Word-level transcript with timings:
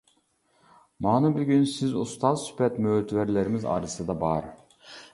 مانا 1.07 1.31
بۈگۈن 1.35 1.69
سىز 1.73 1.95
ئۇستاز 2.01 2.49
سۈپەت 2.49 2.83
مۆتىۋەرلىرىمىز 2.89 3.71
ئارىسىدا 3.75 4.21
بار. 4.27 4.53